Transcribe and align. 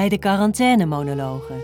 Bij 0.00 0.08
de 0.08 0.18
quarantainemonologen. 0.18 1.62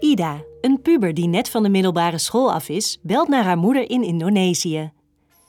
Ida, 0.00 0.42
een 0.60 0.82
puber 0.82 1.14
die 1.14 1.26
net 1.26 1.50
van 1.50 1.62
de 1.62 1.68
middelbare 1.68 2.18
school 2.18 2.52
af 2.52 2.68
is, 2.68 2.98
belt 3.02 3.28
naar 3.28 3.44
haar 3.44 3.58
moeder 3.58 3.90
in 3.90 4.02
Indonesië. 4.02 4.92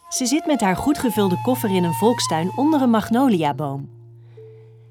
Ze 0.09 0.25
zit 0.25 0.45
met 0.45 0.61
haar 0.61 0.75
goed 0.75 0.97
gevulde 0.97 1.41
koffer 1.41 1.75
in 1.75 1.83
een 1.83 1.93
volkstuin 1.93 2.51
onder 2.55 2.81
een 2.81 2.89
magnoliaboom. 2.89 3.89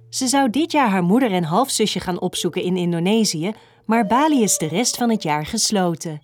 Ze 0.09 0.27
zou 0.27 0.51
dit 0.51 0.73
jaar 0.73 0.89
haar 0.89 1.02
moeder 1.02 1.33
en 1.33 1.45
halfzusje 1.45 2.01
gaan 2.01 2.21
opzoeken 2.21 2.63
in 2.63 2.77
Indonesië, 2.77 3.52
maar 3.87 4.07
Bali 4.07 4.43
is 4.43 4.59
de 4.59 4.69
rest 4.69 4.97
van 4.97 5.11
het 5.11 5.23
jaar 5.23 5.47
gesloten. 5.47 6.21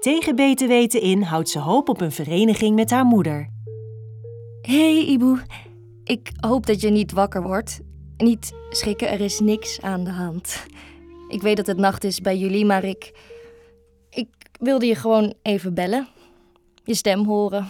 Tegen 0.00 0.36
beter 0.36 0.68
weten 0.68 1.00
in 1.00 1.22
houdt 1.22 1.48
ze 1.48 1.58
hoop 1.58 1.88
op 1.88 2.00
een 2.00 2.12
vereniging 2.12 2.74
met 2.74 2.90
haar 2.90 3.04
moeder. 3.04 3.48
Hey 4.62 5.04
Ibu, 5.04 5.38
ik 6.04 6.32
hoop 6.40 6.66
dat 6.66 6.80
je 6.80 6.90
niet 6.90 7.12
wakker 7.12 7.42
wordt. 7.42 7.80
Niet 8.20 8.52
schrikken, 8.70 9.08
er 9.08 9.20
is 9.20 9.40
niks 9.40 9.80
aan 9.80 10.04
de 10.04 10.10
hand. 10.10 10.66
Ik 11.28 11.42
weet 11.42 11.56
dat 11.56 11.66
het 11.66 11.76
nacht 11.76 12.04
is 12.04 12.20
bij 12.20 12.38
jullie, 12.38 12.64
maar 12.64 12.84
ik. 12.84 13.28
Ik 14.10 14.28
wilde 14.52 14.86
je 14.86 14.94
gewoon 14.94 15.34
even 15.42 15.74
bellen. 15.74 16.08
Je 16.84 16.94
stem 16.94 17.24
horen. 17.24 17.68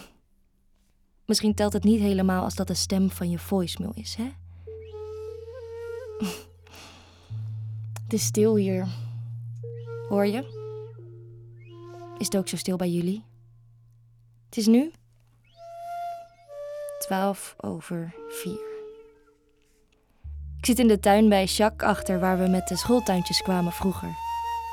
Misschien 1.25 1.55
telt 1.55 1.73
het 1.73 1.85
niet 1.85 2.01
helemaal 2.01 2.45
als 2.45 2.55
dat 2.55 2.67
de 2.67 2.75
stem 2.75 3.11
van 3.11 3.31
je 3.31 3.39
voicemail 3.39 3.93
is, 3.95 4.15
hè? 4.15 4.25
Het 8.05 8.13
is 8.13 8.25
stil 8.25 8.57
hier. 8.57 8.87
Hoor 10.09 10.27
je? 10.27 10.59
Is 12.19 12.27
het 12.27 12.37
ook 12.37 12.49
zo 12.49 12.57
stil 12.57 12.77
bij 12.77 12.91
jullie? 12.91 13.25
Het 14.45 14.57
is 14.57 14.67
nu 14.67 14.93
12 16.99 17.55
over 17.59 18.15
4. 18.29 18.70
Ik 20.61 20.67
zit 20.67 20.79
in 20.79 20.89
de 20.89 21.01
tuin 21.01 21.29
bij 21.29 21.45
Jacques 21.45 21.91
achter 21.91 22.21
waar 22.21 22.39
we 22.39 22.49
met 22.49 22.69
de 22.69 22.77
schooltuintjes 22.77 23.43
kwamen 23.43 23.73
vroeger. 23.73 24.09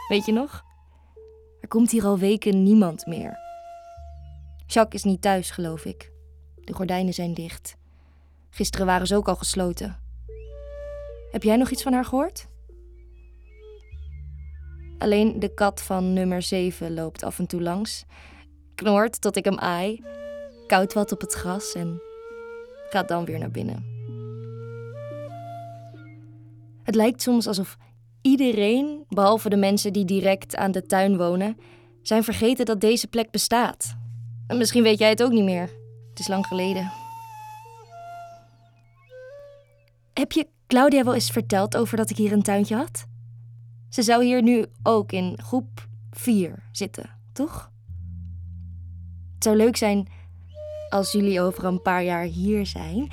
Weet 0.08 0.26
je 0.26 0.32
nog? 0.32 0.64
Er 1.62 1.68
komt 1.68 1.92
hier 1.92 2.06
al 2.06 2.18
weken 2.18 2.64
niemand 2.64 3.06
meer. 3.06 3.38
Jacques 4.66 5.04
is 5.04 5.12
niet 5.12 5.22
thuis, 5.22 5.50
geloof 5.50 5.86
ik. 5.86 6.12
De 6.56 6.74
gordijnen 6.74 7.14
zijn 7.14 7.34
dicht. 7.34 7.76
Gisteren 8.50 8.86
waren 8.86 9.08
ze 9.08 9.16
ook 9.16 9.28
al 9.28 9.36
gesloten. 9.36 10.00
Heb 11.32 11.44
jij 11.44 11.56
nog 11.56 11.70
iets 11.70 11.84
van 11.84 11.94
haar 11.94 12.06
gehoord? 12.06 12.48
Alleen 14.98 15.40
de 15.40 15.54
kat 15.54 15.82
van 15.82 16.14
nummer 16.14 16.42
7 16.42 16.94
loopt 16.94 17.24
af 17.24 17.40
en 17.40 17.48
toe 17.48 17.62
langs. 17.62 18.06
Knort 18.76 19.22
tot 19.22 19.36
ik 19.36 19.46
hem 19.46 19.58
aai. 19.58 20.04
Koud 20.68 20.94
wat 20.94 21.12
op 21.12 21.22
het 21.22 21.34
gras 21.34 21.74
en 21.74 22.02
gaat 22.90 23.08
dan 23.08 23.26
weer 23.26 23.40
naar 23.40 23.52
binnen. 23.52 23.97
Het 26.88 26.96
lijkt 26.96 27.22
soms 27.22 27.48
alsof 27.48 27.78
iedereen, 28.22 29.06
behalve 29.10 29.50
de 29.50 29.56
mensen 29.56 29.94
die 29.94 30.06
direct 30.06 30.56
aan 30.56 30.72
de 30.72 30.86
tuin 30.86 31.18
wonen, 31.18 31.58
zijn 32.02 32.24
vergeten 32.24 32.66
dat 32.66 32.82
deze 32.82 33.08
plek 33.08 33.32
bestaat. 33.32 33.96
En 34.48 34.58
misschien 34.58 34.84
weet 34.84 35.00
jij 35.00 35.10
het 35.10 35.24
ook 35.24 35.32
niet 35.32 35.44
meer. 35.44 35.70
Het 36.10 36.20
is 36.20 36.28
lang 36.28 36.46
geleden. 36.46 36.92
Heb 40.14 40.32
je 40.32 40.48
Claudia 40.68 41.04
wel 41.04 41.14
eens 41.14 41.32
verteld 41.32 41.78
over 41.78 41.98
dat 41.98 42.10
ik 42.10 42.18
hier 42.18 42.32
een 42.32 42.44
tuintje 42.44 42.76
had? 42.76 43.06
Ze 43.90 44.02
zou 44.02 44.24
hier 44.24 44.44
nu 44.44 44.66
ook 44.84 45.12
in 45.12 45.40
groep 45.42 45.88
4 46.12 46.64
zitten, 46.72 47.10
toch? 47.34 47.72
Het 49.34 49.44
zou 49.44 49.56
leuk 49.56 49.78
zijn 49.78 50.08
als 50.90 51.12
jullie 51.12 51.42
over 51.42 51.66
een 51.66 51.82
paar 51.82 52.04
jaar 52.04 52.24
hier 52.24 52.66
zijn. 52.66 53.12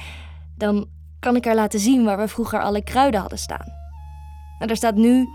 Dan 0.57 0.89
kan 1.25 1.37
ik 1.37 1.45
haar 1.45 1.55
laten 1.55 1.81
zien 1.81 2.05
waar 2.05 2.19
we 2.19 2.29
vroeger 2.29 2.63
alle 2.63 2.83
kruiden 2.83 3.21
hadden 3.21 3.39
staan. 3.39 3.73
En 4.59 4.69
er 4.69 4.77
staat 4.77 4.95
nu 4.95 5.29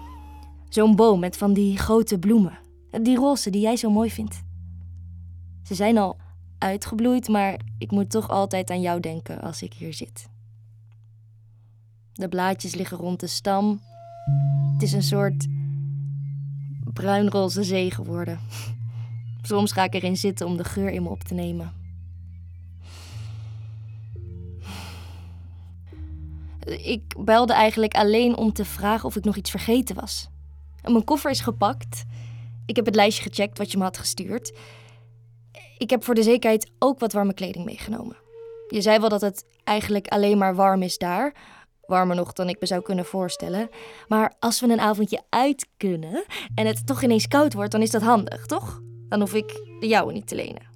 zo'n 0.68 0.96
boom 0.96 1.20
met 1.20 1.38
van 1.38 1.54
die 1.54 1.78
grote 1.78 2.20
bloemen. 2.20 2.60
Die 3.02 3.18
roze 3.18 3.50
die 3.50 3.62
jij 3.62 3.76
zo 3.76 3.90
mooi 3.90 4.12
vindt. 4.12 4.44
Ze 5.64 5.76
zijn 5.76 5.98
al 5.98 6.18
uitgebloeid, 6.58 7.28
maar 7.28 7.60
ik 7.78 7.92
moet 7.92 8.10
toch 8.10 8.30
altijd 8.30 8.70
aan 8.70 8.82
jou 8.82 9.00
denken 9.00 9.42
als 9.42 9.62
ik 9.62 9.74
hier 9.74 9.94
zit. 9.94 10.30
De 12.14 12.28
blaadjes 12.28 12.76
liggen 12.76 12.98
rond 12.98 13.20
de 13.20 13.28
stam. 13.28 13.82
Het 14.74 14.82
is 14.82 14.94
een 14.94 15.04
soort 15.04 15.48
bruinroze 16.94 17.64
zee 17.64 17.92
geworden. 17.92 18.40
Soms 19.42 19.72
ga 19.72 19.84
ik 19.84 19.94
erin 19.94 20.18
zitten 20.18 20.48
om 20.48 20.58
de 20.58 20.64
geur 20.64 20.90
in 20.90 21.04
me 21.04 21.10
op 21.10 21.24
te 21.24 21.34
nemen. 21.34 21.79
Ik 26.70 27.26
belde 27.26 27.54
eigenlijk 27.54 27.94
alleen 27.94 28.38
om 28.38 28.54
te 28.54 28.66
vragen 28.66 29.06
of 29.06 29.16
ik 29.16 29.24
nog 29.24 29.36
iets 29.36 29.52
vergeten 29.52 29.96
was. 29.96 30.30
Mijn 30.84 31.04
koffer 31.04 31.32
is 31.32 31.40
gepakt. 31.40 32.04
Ik 32.66 32.76
heb 32.76 32.86
het 32.86 32.96
lijstje 32.96 33.24
gecheckt 33.24 33.58
wat 33.58 33.72
je 33.72 33.78
me 33.78 33.84
had 33.84 33.98
gestuurd. 33.98 34.58
Ik 35.78 35.90
heb 35.90 36.04
voor 36.04 36.16
de 36.16 36.24
zekerheid 36.24 36.72
ook 36.80 37.00
wat 37.00 37.14
warme 37.14 37.34
kleding 37.34 37.66
meegenomen. 37.66 38.18
Je 38.68 38.82
zei 38.82 39.00
wel 39.00 39.10
dat 39.10 39.22
het 39.22 39.46
eigenlijk 39.64 40.08
alleen 40.08 40.38
maar 40.38 40.56
warm 40.56 40.82
is 40.82 40.98
daar. 40.98 41.34
Warmer 41.86 42.16
nog 42.16 42.34
dan 42.34 42.50
ik 42.50 42.60
me 42.60 42.66
zou 42.66 42.82
kunnen 42.82 43.06
voorstellen. 43.06 43.70
Maar 44.08 44.34
als 44.40 44.60
we 44.60 44.68
een 44.68 44.80
avondje 44.80 45.22
uit 45.30 45.68
kunnen 45.78 46.26
en 46.56 46.66
het 46.66 46.88
toch 46.88 47.04
ineens 47.04 47.28
koud 47.28 47.54
wordt, 47.54 47.72
dan 47.72 47.82
is 47.82 47.92
dat 47.92 48.02
handig, 48.02 48.46
toch? 48.46 48.82
Dan 49.08 49.20
hoef 49.20 49.34
ik 49.34 49.50
de 49.80 49.88
jouwe 49.88 50.12
niet 50.12 50.28
te 50.28 50.36
lenen. 50.36 50.68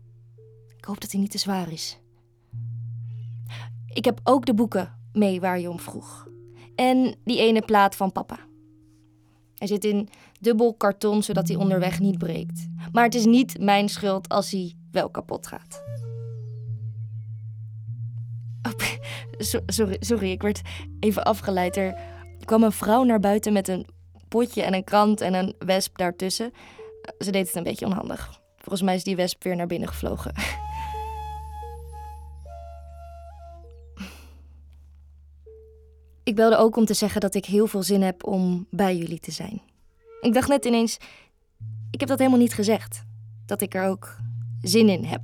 Ik 0.78 0.86
hoop 0.86 1.02
dat 1.02 1.12
hij 1.12 1.22
niet 1.22 1.32
te 1.32 1.38
zwaar 1.38 1.72
is. 1.72 1.98
Ik 3.94 4.06
heb 4.06 4.20
ook 4.24 4.46
de 4.46 4.54
boeken 4.54 5.03
mee 5.14 5.42
waar 5.42 5.60
je 5.60 5.70
om 5.70 5.80
vroeg. 5.80 6.28
En 6.76 7.16
die 7.24 7.40
ene 7.40 7.62
plaat 7.62 7.96
van 7.96 8.12
papa. 8.12 8.40
Hij 9.56 9.68
zit 9.68 9.86
in 9.86 10.10
dubbel 10.40 10.74
karton 10.74 11.24
zodat 11.24 11.48
hij 11.48 11.58
onderweg 11.58 12.00
niet 12.00 12.18
breekt. 12.18 12.68
Maar 12.92 13.04
het 13.04 13.16
is 13.16 13.26
niet 13.26 13.60
mijn 13.60 13.90
schuld 13.90 14.30
als 14.30 14.52
hij 14.52 14.74
wel 14.92 15.10
kapot 15.10 15.48
gaat. 15.48 15.84
Oh, 18.62 18.88
sorry, 19.66 19.98
sorry, 20.00 20.32
ik 20.32 20.42
werd 20.42 20.62
even 21.00 21.24
afgeleid. 21.24 21.78
Er 21.78 21.96
kwam 22.46 22.64
een 22.64 22.72
vrouw 22.72 23.04
naar 23.04 23.20
buiten 23.20 23.54
met 23.54 23.68
een 23.68 23.86
potje 24.28 24.64
en 24.64 24.74
een 24.74 24.84
krant 24.84 25.22
en 25.22 25.34
een 25.34 25.56
wesp 25.60 25.98
daartussen. 25.98 26.52
Ze 27.18 27.32
deed 27.32 27.48
het 27.48 27.56
een 27.56 27.64
beetje 27.64 27.86
onhandig. 27.86 28.42
Volgens 28.58 28.82
mij 28.82 28.96
is 28.96 29.04
die 29.04 29.16
wesp 29.16 29.44
weer 29.44 29.56
naar 29.56 29.68
binnen 29.68 29.90
gevlogen. 29.90 30.34
Ik 36.34 36.40
belde 36.40 36.58
ook 36.58 36.78
om 36.78 36.86
te 36.86 36.94
zeggen 36.94 37.22
dat 37.22 37.36
ik 37.36 37.46
heel 37.46 37.68
veel 37.68 37.84
zin 37.84 38.02
heb 38.02 38.28
om 38.28 38.68
bij 38.70 38.98
jullie 38.98 39.20
te 39.20 39.32
zijn. 39.32 39.62
Ik 40.22 40.34
dacht 40.34 40.48
net 40.48 40.66
ineens, 40.66 40.98
ik 41.92 42.00
heb 42.00 42.10
dat 42.10 42.18
helemaal 42.18 42.40
niet 42.40 42.54
gezegd. 42.54 43.04
Dat 43.46 43.62
ik 43.62 43.74
er 43.74 43.88
ook 43.88 44.16
zin 44.62 44.90
in 44.90 45.04
heb. 45.04 45.22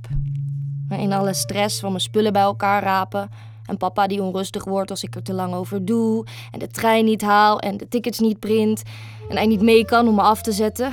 In 0.90 1.12
alle 1.12 1.34
stress 1.34 1.80
van 1.80 1.88
mijn 1.88 2.02
spullen 2.02 2.32
bij 2.32 2.42
elkaar 2.42 2.82
rapen. 2.82 3.30
En 3.66 3.76
papa 3.76 4.06
die 4.06 4.22
onrustig 4.22 4.64
wordt 4.64 4.90
als 4.90 5.02
ik 5.02 5.14
er 5.14 5.22
te 5.22 5.32
lang 5.32 5.54
over 5.54 5.84
doe. 5.84 6.26
En 6.50 6.58
de 6.58 6.68
trein 6.68 7.04
niet 7.04 7.22
haal 7.22 7.60
en 7.60 7.76
de 7.76 7.88
tickets 7.88 8.18
niet 8.18 8.38
print. 8.38 8.82
En 9.28 9.36
hij 9.36 9.46
niet 9.46 9.62
mee 9.62 9.84
kan 9.84 10.08
om 10.08 10.14
me 10.14 10.22
af 10.22 10.42
te 10.42 10.52
zetten. 10.52 10.92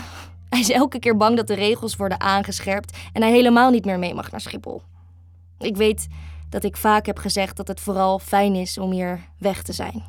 Hij 0.50 0.60
is 0.60 0.70
elke 0.70 1.00
keer 1.00 1.18
bang 1.18 1.36
dat 1.36 1.48
de 1.48 1.56
regels 1.56 1.96
worden 1.96 2.20
aangescherpt 2.20 2.98
en 3.14 3.22
hij 3.22 3.32
helemaal 3.32 3.70
niet 3.70 3.86
meer 3.86 4.00
mee 4.00 4.14
mag 4.14 4.32
naar 4.32 4.42
Schiphol. 4.42 4.82
Ik 5.60 5.78
weet 5.78 6.08
dat 6.50 6.64
ik 6.64 6.78
vaak 6.78 7.06
heb 7.06 7.18
gezegd 7.18 7.58
dat 7.58 7.68
het 7.68 7.80
vooral 7.80 8.20
fijn 8.20 8.56
is 8.56 8.78
om 8.78 8.92
hier 8.92 9.30
weg 9.38 9.64
te 9.64 9.74
zijn. 9.74 10.04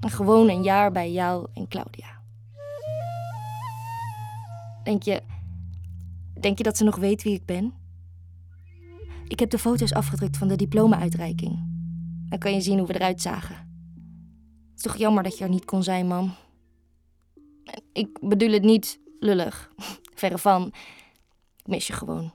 En 0.00 0.10
gewoon 0.10 0.48
een 0.48 0.62
jaar 0.62 0.92
bij 0.92 1.12
jou 1.12 1.48
en 1.54 1.68
Claudia. 1.68 2.20
Denk 4.84 5.02
je, 5.02 5.22
denk 6.40 6.58
je 6.58 6.64
dat 6.64 6.76
ze 6.76 6.84
nog 6.84 6.96
weet 6.96 7.22
wie 7.22 7.34
ik 7.34 7.46
ben? 7.46 7.74
Ik 9.24 9.38
heb 9.38 9.50
de 9.50 9.58
foto's 9.58 9.92
afgedrukt 9.92 10.36
van 10.36 10.48
de 10.48 10.56
diploma-uitreiking. 10.56 11.70
Dan 12.28 12.38
kan 12.38 12.54
je 12.54 12.60
zien 12.60 12.78
hoe 12.78 12.86
we 12.86 12.94
eruit 12.94 13.20
zagen. 13.20 13.54
Het 14.70 14.76
is 14.76 14.82
toch 14.82 14.96
jammer 14.96 15.22
dat 15.22 15.38
je 15.38 15.44
er 15.44 15.50
niet 15.50 15.64
kon 15.64 15.82
zijn, 15.82 16.06
mam. 16.06 16.34
Ik 17.92 18.18
bedoel 18.20 18.50
het 18.50 18.62
niet 18.62 19.00
lullig. 19.18 19.72
Verre 20.14 20.38
van. 20.38 20.66
Ik 21.56 21.66
mis 21.66 21.86
je 21.86 21.92
gewoon. 21.92 22.32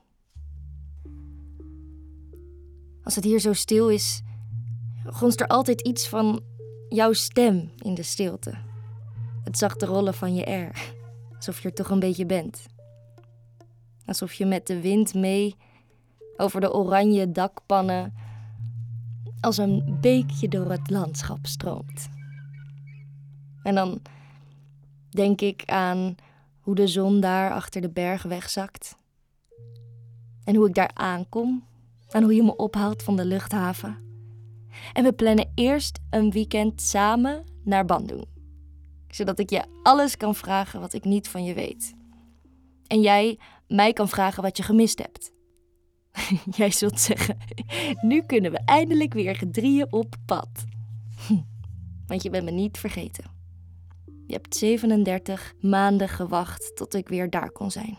Als 3.08 3.16
het 3.16 3.26
hier 3.26 3.40
zo 3.40 3.54
stil 3.54 3.90
is, 3.90 4.22
gonst 5.06 5.42
er 5.42 5.48
altijd 5.48 5.82
iets 5.82 6.08
van 6.08 6.42
jouw 6.90 7.14
stem 7.14 7.72
in 7.78 7.94
de 7.94 8.04
stilte. 8.04 8.58
Het 9.44 9.58
zachte 9.58 9.86
rollen 9.86 10.14
van 10.14 10.36
je 10.36 10.52
R. 10.52 10.94
Alsof 11.36 11.62
je 11.62 11.68
er 11.68 11.74
toch 11.74 11.90
een 11.90 12.00
beetje 12.00 12.26
bent. 12.26 12.66
Alsof 14.06 14.34
je 14.34 14.46
met 14.46 14.68
de 14.68 14.82
wind 14.82 15.14
mee 15.14 15.56
over 16.38 16.62
de 16.62 16.74
oranje 16.74 17.32
dakpannen 17.32 18.14
als 19.42 19.58
een 19.58 19.98
beekje 20.02 20.48
door 20.48 20.72
het 20.72 20.90
landschap 20.90 21.46
stroomt. 21.46 22.10
En 23.64 23.76
dan 23.76 24.02
denk 25.10 25.42
ik 25.42 25.64
aan 25.66 26.16
hoe 26.60 26.76
de 26.76 26.88
zon 26.88 27.20
daar 27.20 27.52
achter 27.52 27.82
de 27.82 27.90
berg 27.90 28.24
wegzakt. 28.24 28.96
En 30.44 30.56
hoe 30.56 30.68
ik 30.68 30.76
daar 30.76 30.92
aankom 30.94 31.64
en 32.10 32.24
hoe 32.24 32.36
je 32.36 32.44
me 32.44 32.56
ophaalt 32.56 33.04
van 33.04 33.16
de 33.16 33.26
luchthaven. 33.26 34.06
En 34.94 35.04
we 35.04 35.14
plannen 35.14 35.52
eerst 35.56 36.00
een 36.10 36.32
weekend 36.32 36.82
samen 36.82 37.44
naar 37.64 37.86
Bandung. 37.86 38.26
Zodat 39.08 39.40
ik 39.40 39.50
je 39.50 39.64
alles 39.84 40.18
kan 40.18 40.36
vragen 40.36 40.80
wat 40.80 40.94
ik 40.94 41.04
niet 41.04 41.28
van 41.28 41.44
je 41.44 41.54
weet. 41.54 41.96
En 42.88 43.02
jij 43.02 43.40
mij 43.68 43.94
kan 43.94 44.10
vragen 44.10 44.44
wat 44.44 44.58
je 44.58 44.64
gemist 44.64 45.00
hebt. 45.00 45.32
Jij 46.58 46.72
zult 46.72 47.00
zeggen, 47.00 47.38
nu 48.02 48.22
kunnen 48.22 48.52
we 48.52 48.60
eindelijk 48.66 49.14
weer 49.14 49.36
gedrieën 49.36 49.94
op 49.94 50.16
pad. 50.26 50.50
Want 52.08 52.24
je 52.24 52.30
bent 52.30 52.46
me 52.46 52.52
niet 52.52 52.78
vergeten. 52.78 53.36
Je 54.28 54.34
hebt 54.34 54.56
37 54.56 55.54
maanden 55.62 56.10
gewacht 56.10 56.76
tot 56.76 56.94
ik 56.94 57.08
weer 57.08 57.30
daar 57.30 57.52
kon 57.52 57.72
zijn. 57.72 57.98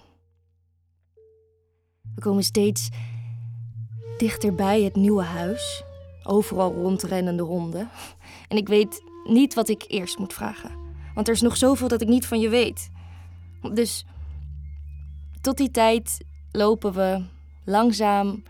We 2.15 2.21
komen 2.21 2.45
steeds 2.45 2.89
dichterbij 4.19 4.83
het 4.83 4.95
nieuwe 4.97 5.23
huis. 5.23 5.83
Overal 6.23 6.73
rondrennende 6.73 7.43
honden. 7.43 7.91
En 8.49 8.57
ik 8.57 8.69
weet 8.69 9.03
niet 9.25 9.55
wat 9.55 9.69
ik 9.69 9.85
eerst 9.89 10.19
moet 10.19 10.33
vragen. 10.33 10.71
Want 11.15 11.29
er 11.29 11.35
is 11.35 11.41
nog 11.41 11.57
zoveel 11.57 11.89
dat 11.89 12.01
ik 12.01 12.09
niet 12.09 12.27
van 12.27 12.41
je 12.41 12.49
weet. 12.49 12.91
Dus 13.73 14.05
tot 15.41 15.57
die 15.57 15.71
tijd 15.71 16.25
lopen 16.53 16.93
we 16.93 17.25
langzaam, 17.65 18.43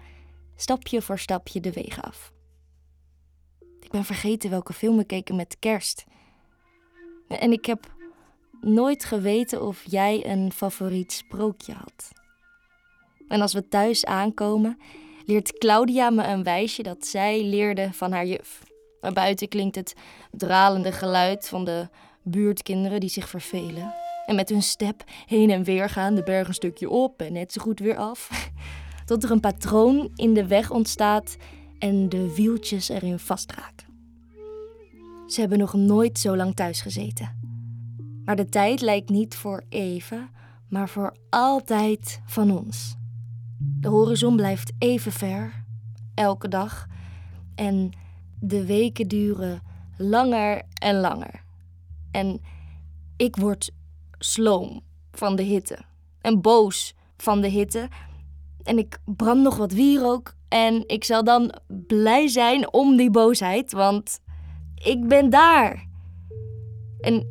stapje 0.56 1.02
voor 1.02 1.18
stapje 1.18 1.60
de 1.60 1.72
wegen 1.72 2.02
af. 2.02 2.32
Ik 3.80 3.90
ben 3.90 4.04
vergeten 4.04 4.50
welke 4.50 4.72
film 4.72 4.96
we 4.96 5.04
keken 5.04 5.36
met 5.36 5.56
kerst. 5.58 6.04
En 7.28 7.52
ik 7.52 7.64
heb 7.64 7.92
nooit 8.60 9.04
geweten 9.04 9.62
of 9.62 9.82
jij 9.86 10.26
een 10.26 10.52
favoriet 10.52 11.12
sprookje 11.12 11.72
had. 11.72 12.12
En 13.28 13.40
als 13.40 13.52
we 13.52 13.68
thuis 13.68 14.04
aankomen, 14.04 14.78
leert 15.28 15.58
Claudia 15.58 16.10
me 16.10 16.26
een 16.26 16.42
wijsje 16.42 16.82
dat 16.82 17.06
zij 17.06 17.44
leerde 17.44 17.92
van 17.92 18.12
haar 18.12 18.26
juf. 18.26 18.62
Buiten 19.12 19.48
klinkt 19.48 19.76
het 19.76 19.94
dralende 20.30 20.92
geluid 20.92 21.48
van 21.48 21.64
de 21.64 21.88
buurtkinderen 22.22 23.00
die 23.00 23.08
zich 23.08 23.28
vervelen. 23.28 23.94
En 24.26 24.34
met 24.34 24.48
hun 24.48 24.62
step 24.62 25.04
heen 25.26 25.50
en 25.50 25.64
weer 25.64 25.88
gaan, 25.88 26.14
de 26.14 26.22
berg 26.22 26.48
een 26.48 26.54
stukje 26.54 26.90
op 26.90 27.22
en 27.22 27.32
net 27.32 27.52
zo 27.52 27.62
goed 27.62 27.78
weer 27.78 27.96
af. 27.96 28.50
Tot 29.06 29.24
er 29.24 29.30
een 29.30 29.40
patroon 29.40 30.10
in 30.14 30.34
de 30.34 30.46
weg 30.46 30.70
ontstaat 30.70 31.36
en 31.78 32.08
de 32.08 32.34
wieltjes 32.34 32.88
erin 32.88 33.18
vastraken. 33.18 33.86
Ze 35.26 35.40
hebben 35.40 35.58
nog 35.58 35.74
nooit 35.74 36.18
zo 36.18 36.36
lang 36.36 36.54
thuis 36.54 36.80
gezeten. 36.80 37.36
Maar 38.24 38.36
de 38.36 38.48
tijd 38.48 38.80
lijkt 38.80 39.08
niet 39.08 39.34
voor 39.34 39.64
even, 39.68 40.30
maar 40.68 40.88
voor 40.88 41.16
altijd 41.30 42.20
van 42.26 42.50
ons. 42.58 42.97
De 43.58 43.88
horizon 43.88 44.36
blijft 44.36 44.72
even 44.78 45.12
ver, 45.12 45.64
elke 46.14 46.48
dag. 46.48 46.86
En 47.54 47.92
de 48.40 48.66
weken 48.66 49.08
duren 49.08 49.62
langer 49.96 50.62
en 50.74 51.00
langer. 51.00 51.42
En 52.10 52.40
ik 53.16 53.36
word 53.36 53.70
sloom 54.18 54.80
van 55.12 55.36
de 55.36 55.42
hitte. 55.42 55.78
En 56.20 56.40
boos 56.40 56.94
van 57.16 57.40
de 57.40 57.48
hitte. 57.48 57.88
En 58.62 58.78
ik 58.78 58.98
brand 59.04 59.42
nog 59.42 59.56
wat 59.56 59.72
wierook. 59.72 60.34
En 60.48 60.84
ik 60.86 61.04
zal 61.04 61.24
dan 61.24 61.54
blij 61.86 62.28
zijn 62.28 62.72
om 62.72 62.96
die 62.96 63.10
boosheid, 63.10 63.72
want 63.72 64.20
ik 64.74 65.08
ben 65.08 65.30
daar. 65.30 65.86
En 67.00 67.26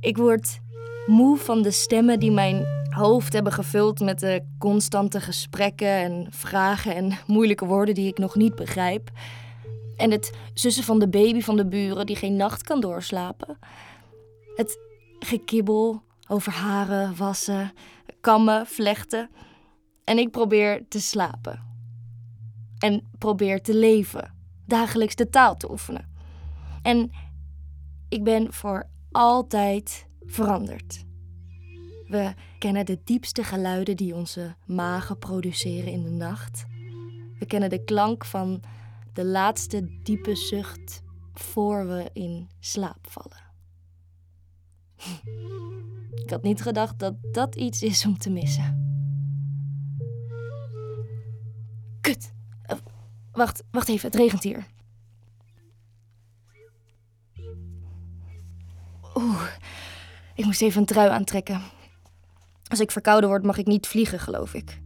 ik 0.00 0.16
word 0.16 0.60
moe 1.06 1.36
van 1.36 1.62
de 1.62 1.70
stemmen 1.70 2.20
die 2.20 2.30
mijn 2.30 2.75
hoofd 2.96 3.32
hebben 3.32 3.52
gevuld 3.52 4.00
met 4.00 4.20
de 4.20 4.46
constante 4.58 5.20
gesprekken 5.20 5.88
en 5.88 6.26
vragen 6.30 6.94
en 6.94 7.18
moeilijke 7.26 7.64
woorden 7.66 7.94
die 7.94 8.08
ik 8.08 8.18
nog 8.18 8.34
niet 8.34 8.54
begrijp. 8.54 9.10
En 9.96 10.10
het 10.10 10.32
zussen 10.54 10.84
van 10.84 10.98
de 10.98 11.08
baby 11.08 11.40
van 11.40 11.56
de 11.56 11.66
buren 11.66 12.06
die 12.06 12.16
geen 12.16 12.36
nacht 12.36 12.62
kan 12.62 12.80
doorslapen. 12.80 13.58
Het 14.54 14.78
gekibbel 15.18 16.02
over 16.28 16.52
haren, 16.52 17.16
wassen, 17.16 17.72
kammen, 18.20 18.66
vlechten. 18.66 19.30
En 20.04 20.18
ik 20.18 20.30
probeer 20.30 20.84
te 20.88 21.00
slapen. 21.00 21.64
En 22.78 23.06
probeer 23.18 23.62
te 23.62 23.74
leven, 23.74 24.34
dagelijks 24.66 25.14
de 25.14 25.30
taal 25.30 25.56
te 25.56 25.70
oefenen. 25.70 26.14
En 26.82 27.10
ik 28.08 28.24
ben 28.24 28.52
voor 28.52 28.88
altijd 29.12 30.06
veranderd. 30.26 31.05
We 32.08 32.34
kennen 32.58 32.86
de 32.86 32.98
diepste 33.04 33.44
geluiden 33.44 33.96
die 33.96 34.14
onze 34.14 34.54
magen 34.66 35.18
produceren 35.18 35.92
in 35.92 36.02
de 36.02 36.10
nacht. 36.10 36.66
We 37.38 37.46
kennen 37.46 37.70
de 37.70 37.84
klank 37.84 38.24
van 38.24 38.62
de 39.12 39.24
laatste 39.24 40.02
diepe 40.02 40.34
zucht 40.34 41.02
voor 41.34 41.86
we 41.88 42.10
in 42.12 42.48
slaap 42.60 43.06
vallen. 43.08 43.44
Ik 46.24 46.30
had 46.30 46.42
niet 46.42 46.62
gedacht 46.62 46.98
dat 46.98 47.14
dat 47.32 47.54
iets 47.54 47.82
is 47.82 48.06
om 48.06 48.18
te 48.18 48.30
missen. 48.30 48.84
Kut. 52.00 52.32
Uh, 52.70 52.76
wacht, 53.32 53.62
wacht 53.70 53.88
even, 53.88 54.06
het 54.10 54.20
regent 54.20 54.42
hier. 54.42 54.66
Oeh, 59.14 59.46
ik 60.34 60.44
moest 60.44 60.62
even 60.62 60.80
een 60.80 60.86
trui 60.86 61.10
aantrekken. 61.10 61.60
Als 62.68 62.80
ik 62.80 62.90
verkouden 62.90 63.28
word, 63.28 63.42
mag 63.42 63.58
ik 63.58 63.66
niet 63.66 63.86
vliegen, 63.86 64.18
geloof 64.18 64.54
ik. 64.54 64.80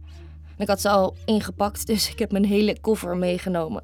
ik 0.57 0.67
had 0.67 0.81
ze 0.81 0.89
al 0.89 1.15
ingepakt, 1.25 1.87
dus 1.87 2.09
ik 2.09 2.19
heb 2.19 2.31
mijn 2.31 2.45
hele 2.45 2.79
koffer 2.79 3.17
meegenomen. 3.17 3.83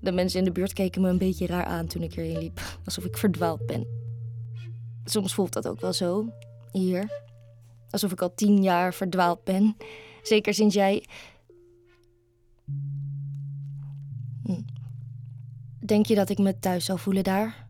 De 0.00 0.12
mensen 0.12 0.38
in 0.38 0.44
de 0.44 0.52
buurt 0.52 0.72
keken 0.72 1.02
me 1.02 1.08
een 1.08 1.18
beetje 1.18 1.46
raar 1.46 1.64
aan 1.64 1.86
toen 1.86 2.02
ik 2.02 2.14
hierheen 2.14 2.38
liep, 2.38 2.60
alsof 2.84 3.04
ik 3.04 3.16
verdwaald 3.16 3.66
ben. 3.66 3.86
Soms 5.04 5.34
voelt 5.34 5.52
dat 5.52 5.68
ook 5.68 5.80
wel 5.80 5.92
zo, 5.92 6.32
hier. 6.72 7.26
Alsof 7.90 8.12
ik 8.12 8.22
al 8.22 8.34
tien 8.34 8.62
jaar 8.62 8.94
verdwaald 8.94 9.44
ben. 9.44 9.76
Zeker 10.22 10.54
sinds 10.54 10.74
jij. 10.74 11.04
Hm. 14.44 14.60
Denk 15.80 16.06
je 16.06 16.14
dat 16.14 16.28
ik 16.28 16.38
me 16.38 16.58
thuis 16.58 16.84
zal 16.84 16.96
voelen 16.96 17.24
daar? 17.24 17.66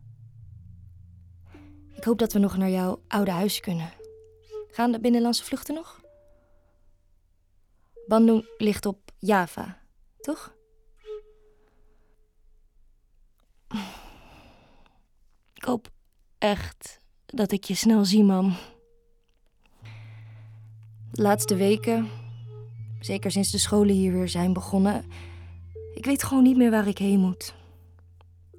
Ik 1.95 2.03
hoop 2.03 2.19
dat 2.19 2.33
we 2.33 2.39
nog 2.39 2.57
naar 2.57 2.69
jouw 2.69 3.01
oude 3.07 3.31
huis 3.31 3.59
kunnen. 3.59 3.89
Gaan 4.71 4.91
de 4.91 4.99
binnenlandse 4.99 5.43
vluchten 5.43 5.75
nog? 5.75 6.01
Bandung 8.07 8.49
ligt 8.57 8.85
op 8.85 9.11
Java, 9.17 9.81
toch? 10.19 10.55
Ik 15.53 15.63
hoop 15.63 15.89
echt 16.37 16.99
dat 17.25 17.51
ik 17.51 17.63
je 17.63 17.75
snel 17.75 18.05
zie, 18.05 18.23
mam. 18.23 18.55
De 21.11 21.21
laatste 21.21 21.55
weken, 21.55 22.09
zeker 22.99 23.31
sinds 23.31 23.51
de 23.51 23.57
scholen 23.57 23.95
hier 23.95 24.13
weer 24.13 24.29
zijn 24.29 24.53
begonnen, 24.53 25.05
ik 25.93 26.05
weet 26.05 26.23
gewoon 26.23 26.43
niet 26.43 26.57
meer 26.57 26.71
waar 26.71 26.87
ik 26.87 26.97
heen 26.97 27.19
moet. 27.19 27.53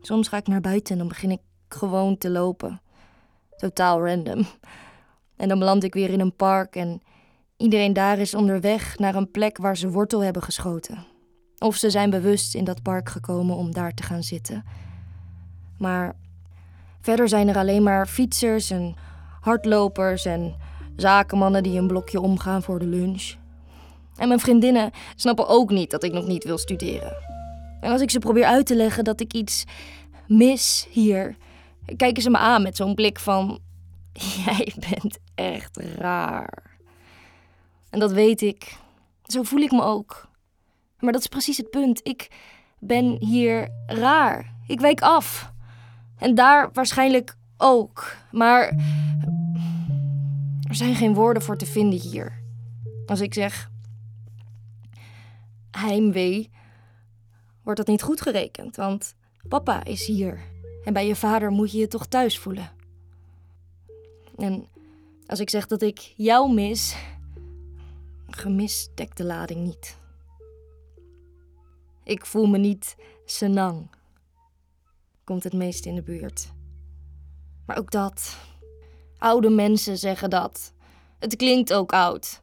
Soms 0.00 0.28
ga 0.28 0.36
ik 0.36 0.46
naar 0.46 0.60
buiten 0.60 0.92
en 0.92 0.98
dan 0.98 1.08
begin 1.08 1.30
ik 1.30 1.40
gewoon 1.68 2.18
te 2.18 2.30
lopen. 2.30 2.80
Totaal 3.56 4.06
random. 4.06 4.46
En 5.40 5.48
dan 5.48 5.58
beland 5.58 5.84
ik 5.84 5.94
weer 5.94 6.10
in 6.10 6.20
een 6.20 6.36
park 6.36 6.76
en 6.76 7.02
iedereen 7.56 7.92
daar 7.92 8.18
is 8.18 8.34
onderweg 8.34 8.98
naar 8.98 9.14
een 9.14 9.30
plek 9.30 9.58
waar 9.58 9.76
ze 9.76 9.90
wortel 9.90 10.20
hebben 10.20 10.42
geschoten. 10.42 11.06
Of 11.58 11.76
ze 11.76 11.90
zijn 11.90 12.10
bewust 12.10 12.54
in 12.54 12.64
dat 12.64 12.82
park 12.82 13.08
gekomen 13.08 13.56
om 13.56 13.72
daar 13.72 13.94
te 13.94 14.02
gaan 14.02 14.22
zitten. 14.22 14.64
Maar 15.78 16.16
verder 17.00 17.28
zijn 17.28 17.48
er 17.48 17.56
alleen 17.56 17.82
maar 17.82 18.06
fietsers 18.06 18.70
en 18.70 18.94
hardlopers 19.40 20.24
en 20.24 20.54
zakenmannen 20.96 21.62
die 21.62 21.78
een 21.78 21.86
blokje 21.86 22.20
omgaan 22.20 22.62
voor 22.62 22.78
de 22.78 22.86
lunch. 22.86 23.34
En 24.16 24.28
mijn 24.28 24.40
vriendinnen 24.40 24.90
snappen 25.14 25.48
ook 25.48 25.70
niet 25.70 25.90
dat 25.90 26.04
ik 26.04 26.12
nog 26.12 26.26
niet 26.26 26.44
wil 26.44 26.58
studeren. 26.58 27.16
En 27.80 27.92
als 27.92 28.00
ik 28.00 28.10
ze 28.10 28.18
probeer 28.18 28.44
uit 28.44 28.66
te 28.66 28.76
leggen 28.76 29.04
dat 29.04 29.20
ik 29.20 29.32
iets 29.32 29.64
mis 30.26 30.86
hier, 30.90 31.36
kijken 31.96 32.22
ze 32.22 32.30
me 32.30 32.38
aan 32.38 32.62
met 32.62 32.76
zo'n 32.76 32.94
blik 32.94 33.18
van: 33.18 33.60
Jij 34.44 34.74
bent 34.90 35.18
echt 35.34 35.76
raar. 35.76 36.78
En 37.90 37.98
dat 37.98 38.12
weet 38.12 38.40
ik. 38.40 38.76
Zo 39.24 39.42
voel 39.42 39.60
ik 39.60 39.70
me 39.70 39.82
ook. 39.82 40.28
Maar 40.98 41.12
dat 41.12 41.20
is 41.20 41.26
precies 41.26 41.56
het 41.56 41.70
punt. 41.70 42.00
Ik 42.02 42.28
ben 42.78 43.16
hier 43.24 43.68
raar. 43.86 44.54
Ik 44.66 44.80
wijk 44.80 45.00
af. 45.00 45.52
En 46.18 46.34
daar 46.34 46.70
waarschijnlijk 46.72 47.36
ook. 47.56 48.16
Maar 48.30 48.66
er 50.68 50.74
zijn 50.74 50.94
geen 50.94 51.14
woorden 51.14 51.42
voor 51.42 51.56
te 51.56 51.66
vinden 51.66 52.00
hier. 52.00 52.42
Als 53.06 53.20
ik 53.20 53.34
zeg 53.34 53.70
heimwee, 55.70 56.50
wordt 57.62 57.78
dat 57.78 57.88
niet 57.88 58.02
goed 58.02 58.20
gerekend, 58.20 58.76
want 58.76 59.14
papa 59.48 59.84
is 59.84 60.06
hier. 60.06 60.40
En 60.84 60.92
bij 60.92 61.06
je 61.06 61.16
vader 61.16 61.50
moet 61.50 61.72
je 61.72 61.78
je 61.78 61.88
toch 61.88 62.06
thuis 62.06 62.38
voelen. 62.38 62.70
En 64.40 64.68
als 65.26 65.40
ik 65.40 65.50
zeg 65.50 65.66
dat 65.66 65.82
ik 65.82 65.98
jou 66.16 66.52
mis, 66.52 66.96
gemis 68.26 68.88
dekt 68.94 69.16
de 69.16 69.24
lading 69.24 69.60
niet. 69.60 69.98
Ik 72.04 72.26
voel 72.26 72.46
me 72.46 72.58
niet 72.58 72.96
senang. 73.24 73.90
Komt 75.24 75.44
het 75.44 75.52
meest 75.52 75.86
in 75.86 75.94
de 75.94 76.02
buurt. 76.02 76.52
Maar 77.66 77.78
ook 77.78 77.90
dat. 77.90 78.36
Oude 79.18 79.50
mensen 79.50 79.98
zeggen 79.98 80.30
dat. 80.30 80.72
Het 81.18 81.36
klinkt 81.36 81.72
ook 81.72 81.92
oud. 81.92 82.42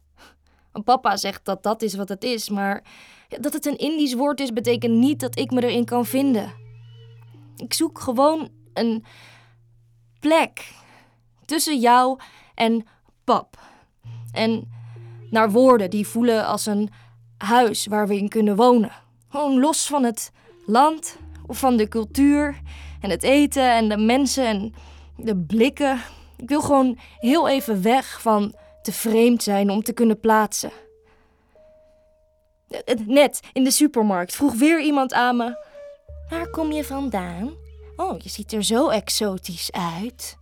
Papa 0.83 1.17
zegt 1.17 1.45
dat 1.45 1.63
dat 1.63 1.81
is 1.81 1.95
wat 1.95 2.09
het 2.09 2.23
is, 2.23 2.49
maar 2.49 2.83
dat 3.27 3.53
het 3.53 3.65
een 3.65 3.77
Indisch 3.77 4.13
woord 4.13 4.39
is, 4.39 4.53
betekent 4.53 4.93
niet 4.93 5.19
dat 5.19 5.39
ik 5.39 5.51
me 5.51 5.63
erin 5.63 5.85
kan 5.85 6.05
vinden. 6.05 6.53
Ik 7.55 7.73
zoek 7.73 7.99
gewoon 7.99 8.49
een 8.73 9.03
plek 10.19 10.73
tussen 11.47 11.79
jou 11.79 12.19
en 12.55 12.85
pap. 13.23 13.59
En 14.31 14.71
naar 15.29 15.51
woorden 15.51 15.89
die 15.89 16.07
voelen 16.07 16.45
als 16.45 16.65
een 16.65 16.89
huis 17.37 17.85
waar 17.85 18.07
we 18.07 18.17
in 18.17 18.29
kunnen 18.29 18.55
wonen. 18.55 18.91
Gewoon 19.29 19.59
los 19.59 19.87
van 19.87 20.03
het 20.03 20.31
land 20.65 21.17
of 21.45 21.59
van 21.59 21.77
de 21.77 21.87
cultuur 21.87 22.61
en 23.01 23.09
het 23.09 23.23
eten 23.23 23.71
en 23.71 23.89
de 23.89 23.97
mensen 23.97 24.45
en 24.45 24.73
de 25.15 25.37
blikken. 25.37 26.01
Ik 26.37 26.49
wil 26.49 26.61
gewoon 26.61 26.97
heel 27.19 27.47
even 27.47 27.81
weg 27.81 28.21
van 28.21 28.55
te 28.81 28.91
vreemd 28.91 29.43
zijn 29.43 29.69
om 29.69 29.83
te 29.83 29.93
kunnen 29.93 30.19
plaatsen. 30.19 30.71
Net 33.05 33.39
in 33.53 33.63
de 33.63 33.71
supermarkt 33.71 34.35
vroeg 34.35 34.53
weer 34.53 34.81
iemand 34.81 35.13
aan 35.13 35.37
me: 35.37 35.65
Waar 36.29 36.49
kom 36.49 36.71
je 36.71 36.83
vandaan? 36.83 37.53
Oh, 37.95 38.19
je 38.19 38.29
ziet 38.29 38.53
er 38.53 38.63
zo 38.63 38.89
exotisch 38.89 39.71
uit. 39.71 40.37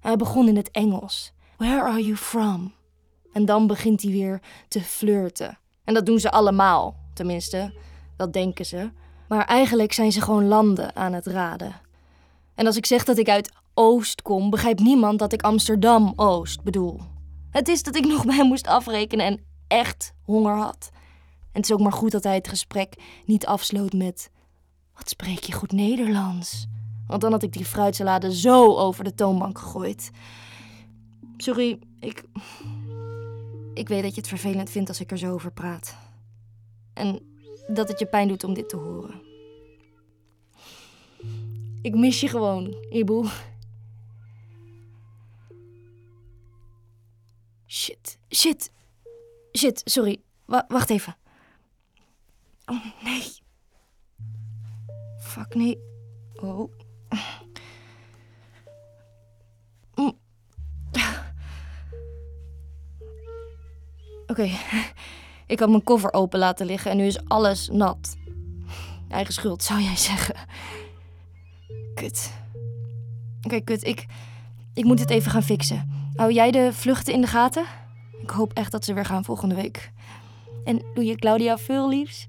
Hij 0.00 0.16
begon 0.16 0.48
in 0.48 0.56
het 0.56 0.70
Engels. 0.70 1.32
Where 1.56 1.82
are 1.82 2.02
you 2.02 2.16
from? 2.16 2.72
En 3.32 3.44
dan 3.44 3.66
begint 3.66 4.02
hij 4.02 4.10
weer 4.10 4.40
te 4.68 4.80
flirten. 4.80 5.58
En 5.84 5.94
dat 5.94 6.06
doen 6.06 6.18
ze 6.18 6.30
allemaal, 6.30 6.96
tenminste, 7.14 7.72
dat 8.16 8.32
denken 8.32 8.66
ze. 8.66 8.90
Maar 9.28 9.44
eigenlijk 9.44 9.92
zijn 9.92 10.12
ze 10.12 10.20
gewoon 10.20 10.48
landen 10.48 10.96
aan 10.96 11.12
het 11.12 11.26
raden. 11.26 11.80
En 12.54 12.66
als 12.66 12.76
ik 12.76 12.86
zeg 12.86 13.04
dat 13.04 13.18
ik 13.18 13.28
uit 13.28 13.52
Oost 13.74 14.22
kom, 14.22 14.50
begrijpt 14.50 14.80
niemand 14.80 15.18
dat 15.18 15.32
ik 15.32 15.42
Amsterdam-Oost 15.42 16.62
bedoel. 16.62 17.00
Het 17.50 17.68
is 17.68 17.82
dat 17.82 17.96
ik 17.96 18.06
nog 18.06 18.24
bij 18.24 18.36
hem 18.36 18.46
moest 18.46 18.66
afrekenen 18.66 19.26
en 19.26 19.40
echt 19.66 20.12
honger 20.22 20.56
had. 20.56 20.90
En 21.40 21.60
het 21.60 21.64
is 21.64 21.72
ook 21.72 21.80
maar 21.80 21.92
goed 21.92 22.10
dat 22.10 22.24
hij 22.24 22.34
het 22.34 22.48
gesprek 22.48 22.94
niet 23.24 23.46
afsloot 23.46 23.92
met: 23.92 24.30
Wat 24.94 25.08
spreek 25.08 25.42
je 25.42 25.52
goed 25.52 25.72
Nederlands? 25.72 26.66
Want 27.08 27.20
dan 27.20 27.32
had 27.32 27.42
ik 27.42 27.52
die 27.52 27.64
fruitsalade 27.64 28.34
zo 28.34 28.76
over 28.76 29.04
de 29.04 29.14
toonbank 29.14 29.58
gegooid. 29.58 30.10
Sorry, 31.36 31.78
ik. 32.00 32.24
Ik 33.74 33.88
weet 33.88 34.02
dat 34.02 34.14
je 34.14 34.20
het 34.20 34.28
vervelend 34.28 34.70
vindt 34.70 34.88
als 34.88 35.00
ik 35.00 35.10
er 35.10 35.18
zo 35.18 35.32
over 35.32 35.52
praat. 35.52 35.96
En 36.94 37.20
dat 37.66 37.88
het 37.88 37.98
je 37.98 38.06
pijn 38.06 38.28
doet 38.28 38.44
om 38.44 38.54
dit 38.54 38.68
te 38.68 38.76
horen. 38.76 39.22
Ik 41.82 41.94
mis 41.94 42.20
je 42.20 42.28
gewoon, 42.28 42.74
Ibu. 42.90 43.26
Shit, 47.66 48.18
shit, 48.30 48.70
shit, 49.52 49.82
sorry. 49.84 50.20
wacht 50.46 50.90
even. 50.90 51.16
Oh 52.66 52.84
nee. 53.02 53.22
Fuck 55.18 55.54
nee. 55.54 55.78
Oh. 56.34 56.70
Oké, 64.30 64.50
ik 65.46 65.58
had 65.58 65.68
mijn 65.68 65.84
koffer 65.84 66.12
open 66.12 66.38
laten 66.38 66.66
liggen 66.66 66.90
en 66.90 66.96
nu 66.96 67.06
is 67.06 67.24
alles 67.28 67.68
nat. 67.72 68.16
Eigen 69.08 69.34
schuld, 69.34 69.62
zou 69.62 69.80
jij 69.80 69.96
zeggen. 69.96 70.34
Kut. 71.94 72.32
Oké, 73.42 73.60
kut. 73.60 73.84
Ik, 73.84 74.06
ik 74.74 74.84
moet 74.84 75.00
het 75.00 75.10
even 75.10 75.30
gaan 75.30 75.42
fixen. 75.42 76.10
Hou 76.14 76.32
jij 76.32 76.50
de 76.50 76.72
vluchten 76.72 77.14
in 77.14 77.20
de 77.20 77.26
gaten? 77.26 77.64
Ik 78.22 78.30
hoop 78.30 78.52
echt 78.52 78.72
dat 78.72 78.84
ze 78.84 78.94
weer 78.94 79.04
gaan 79.04 79.24
volgende 79.24 79.54
week. 79.54 79.92
En 80.64 80.82
doe 80.94 81.04
je 81.04 81.16
Claudia 81.16 81.58
veel 81.58 81.88
liefs? 81.88 82.28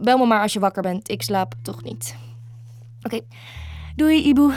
Bel 0.00 0.18
me 0.18 0.26
maar 0.26 0.42
als 0.42 0.52
je 0.52 0.60
wakker 0.60 0.82
bent. 0.82 1.10
Ik 1.10 1.22
slaap 1.22 1.54
toch 1.62 1.82
niet. 1.82 2.16
Oké. 3.02 3.20
Doei, 3.96 4.22
Ibu. 4.28 4.52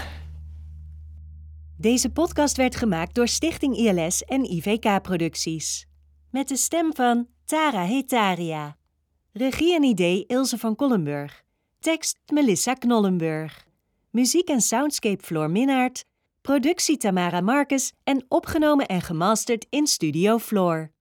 Deze 1.77 2.09
podcast 2.09 2.57
werd 2.57 2.75
gemaakt 2.75 3.15
door 3.15 3.27
Stichting 3.27 3.75
ILS 3.77 4.23
en 4.23 4.51
IVK 4.51 5.01
Producties. 5.01 5.87
Met 6.35 6.47
de 6.47 6.55
stem 6.55 6.95
van 6.95 7.27
Tara 7.45 7.83
Hetaria. 7.83 8.77
Regie 9.31 9.75
en 9.75 9.83
idee 9.83 10.25
Ilse 10.27 10.57
van 10.57 10.75
Kollenburg. 10.75 11.43
Tekst 11.79 12.17
Melissa 12.33 12.73
Knollenburg. 12.73 13.67
Muziek 14.09 14.47
en 14.47 14.61
soundscape 14.61 15.23
Floor 15.23 15.51
Minnaert. 15.51 16.05
Productie 16.41 16.97
Tamara 16.97 17.41
Marcus 17.41 17.93
en 18.03 18.25
opgenomen 18.27 18.85
en 18.85 19.01
gemasterd 19.01 19.65
in 19.69 19.87
Studio 19.87 20.37
Floor. 20.39 20.91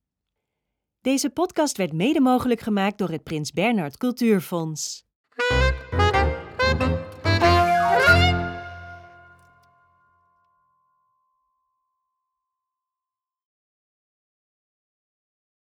Deze 1.00 1.30
podcast 1.30 1.76
werd 1.76 1.92
mede 1.92 2.20
mogelijk 2.20 2.60
gemaakt 2.60 2.98
door 2.98 3.10
het 3.10 3.22
Prins 3.22 3.52
Bernhard 3.52 3.96
Cultuurfonds. 3.96 5.04